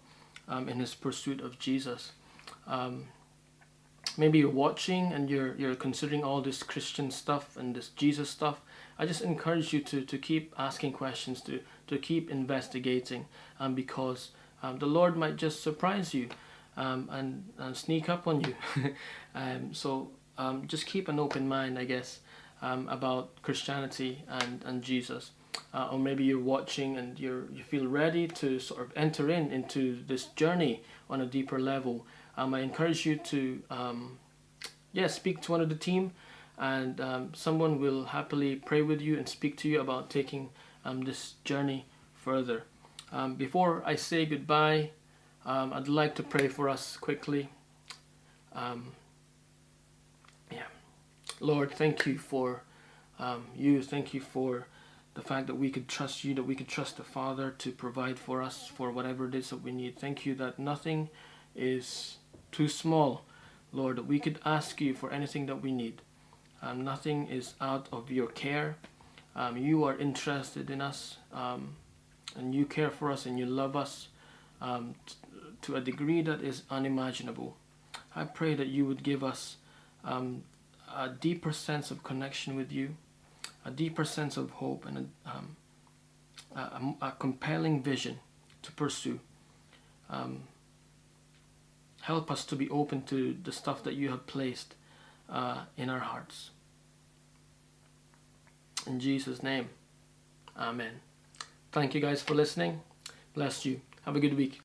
um, 0.50 0.68
in 0.68 0.80
his 0.80 0.94
pursuit 0.94 1.40
of 1.42 1.58
Jesus. 1.60 2.12
Maybe 4.18 4.40
you're 4.40 4.50
watching 4.50 5.12
and 5.12 5.30
you're 5.30 5.56
you're 5.56 5.76
considering 5.76 6.24
all 6.24 6.42
this 6.42 6.64
Christian 6.64 7.12
stuff 7.12 7.58
and 7.58 7.76
this 7.76 7.90
Jesus 7.90 8.30
stuff. 8.30 8.62
I 8.98 9.06
just 9.06 9.22
encourage 9.22 9.74
you 9.74 9.82
to, 9.82 10.02
to 10.02 10.18
keep 10.18 10.54
asking 10.58 10.94
questions, 10.94 11.42
to, 11.42 11.60
to 11.88 11.98
keep 11.98 12.32
investigating, 12.32 13.26
um, 13.60 13.76
because 13.76 14.32
um, 14.66 14.80
the 14.80 14.86
Lord 14.86 15.16
might 15.18 15.36
just 15.36 15.62
surprise 15.62 16.14
you 16.14 16.30
um, 16.78 17.10
and, 17.12 17.44
and 17.58 17.76
sneak 17.76 18.10
up 18.10 18.28
on 18.28 18.42
you. 18.42 18.56
um, 19.36 19.74
so 19.74 20.10
um, 20.38 20.68
just 20.68 20.86
keep 20.86 21.08
an 21.08 21.20
open 21.20 21.48
mind, 21.48 21.78
I 21.78 21.86
guess, 21.86 22.20
um, 22.62 22.88
about 22.90 23.42
Christianity 23.42 24.24
and, 24.28 24.64
and 24.66 24.82
Jesus 24.82 25.32
uh, 25.74 25.90
or 25.92 26.00
maybe 26.00 26.24
you're 26.24 26.40
watching 26.40 26.98
and 26.98 27.20
you're 27.20 27.50
you 27.52 27.64
feel 27.64 27.88
ready 27.88 28.28
to 28.28 28.60
sort 28.60 28.82
of 28.82 28.92
enter 28.96 29.30
in 29.30 29.52
into 29.52 30.04
this 30.08 30.26
journey 30.28 30.84
on 31.10 31.22
a 31.22 31.26
deeper 31.26 31.60
level, 31.60 32.06
um, 32.38 32.54
I 32.54 32.62
encourage 32.62 33.06
you 33.06 33.18
to 33.18 33.62
yeah 34.94 35.08
speak 35.08 35.42
to 35.42 35.52
one 35.52 35.62
of 35.62 35.70
the 35.70 35.76
team, 35.76 36.12
and 36.58 37.00
um, 37.02 37.34
someone 37.34 37.80
will 37.80 38.06
happily 38.06 38.56
pray 38.56 38.82
with 38.82 39.02
you 39.02 39.18
and 39.18 39.28
speak 39.28 39.58
to 39.58 39.70
you 39.70 39.82
about 39.82 40.10
taking 40.10 40.50
um, 40.84 41.02
this 41.02 41.36
journey 41.44 41.86
further. 42.14 42.64
Um, 43.16 43.36
before 43.36 43.82
I 43.86 43.96
say 43.96 44.26
goodbye, 44.26 44.92
um, 45.46 45.72
I'd 45.72 45.88
like 45.88 46.16
to 46.16 46.24
pray 46.24 46.50
for 46.50 46.68
us 46.68 46.98
quickly. 46.98 47.48
yeah, 50.52 50.68
Lord, 51.40 51.72
thank 51.72 52.06
you 52.06 52.18
for 52.18 52.64
you. 53.56 53.82
Thank 53.82 54.14
you 54.14 54.20
for 54.20 54.68
the 55.14 55.22
fact 55.22 55.48
that 55.48 55.56
we 55.56 55.70
could 55.72 55.88
trust 55.88 56.26
you, 56.26 56.34
that 56.34 56.44
we 56.44 56.56
could 56.56 56.68
trust 56.68 56.98
the 56.98 57.04
Father 57.04 57.52
to 57.60 57.72
provide 57.72 58.20
for 58.20 58.42
us 58.42 58.68
for 58.68 58.92
whatever 58.92 59.30
it 59.30 59.34
is 59.34 59.50
that 59.50 59.64
we 59.64 59.72
need. 59.72 59.98
Thank 59.98 60.26
you 60.26 60.36
that 60.36 60.60
nothing 60.60 61.10
is 61.56 62.18
too 62.52 62.68
small, 62.68 63.24
Lord, 63.72 63.96
that 63.96 64.08
we 64.08 64.20
could 64.20 64.40
ask 64.44 64.82
you 64.82 64.94
for 64.94 65.10
anything 65.12 65.46
that 65.46 65.62
we 65.62 65.72
need. 65.72 66.02
Um, 66.62 66.84
nothing 66.84 67.28
is 67.28 67.54
out 67.62 67.88
of 67.94 68.12
your 68.12 68.28
care. 68.28 68.76
Um, 69.38 69.56
you 69.56 69.86
are 69.86 69.98
interested 69.98 70.70
in 70.70 70.82
us, 70.82 71.18
um, 71.34 71.78
and 72.36 72.54
you 72.54 72.66
care 72.66 72.90
for 72.90 73.12
us 73.12 73.26
and 73.26 73.40
you 73.40 73.46
love 73.46 73.76
us 73.76 74.08
um, 74.62 74.96
t- 75.06 75.16
to 75.62 75.76
a 75.76 75.82
degree 75.82 76.22
that 76.22 76.42
is 76.42 76.64
unimaginable. 76.70 77.56
I 78.16 78.24
pray 78.26 78.54
that 78.56 78.68
you 78.68 78.86
would 78.86 79.04
give 79.04 79.24
us 79.24 79.58
um, 80.04 80.44
a 80.96 81.10
deeper 81.10 81.52
sense 81.52 81.92
of 81.92 82.04
connection 82.04 82.56
with 82.56 82.72
you, 82.72 82.96
a 83.66 83.72
deeper 83.72 84.06
sense 84.06 84.38
of 84.38 84.52
hope, 84.52 84.86
and 84.86 85.10
a, 85.26 85.30
um, 85.30 85.56
a, 86.56 87.08
a 87.08 87.12
compelling 87.18 87.82
vision 87.82 88.20
to 88.62 88.72
pursue. 88.72 89.20
Um, 90.10 90.44
help 92.02 92.30
us 92.30 92.46
to 92.46 92.56
be 92.56 92.70
open 92.70 93.02
to 93.04 93.36
the 93.44 93.52
stuff 93.52 93.84
that 93.84 93.96
you 93.96 94.10
have 94.10 94.28
placed 94.28 94.76
uh, 95.30 95.64
in 95.76 95.90
our 95.90 96.00
hearts. 96.00 96.52
In 98.86 99.00
Jesus' 99.00 99.42
name, 99.42 99.70
Amen. 100.58 101.05
Thank 101.76 101.94
you 101.94 102.00
guys 102.00 102.22
for 102.24 102.36
listening. 102.36 102.80
Bless 103.34 103.66
you. 103.66 103.82
Have 104.06 104.16
a 104.16 104.22
good 104.22 104.38
week. 104.38 104.65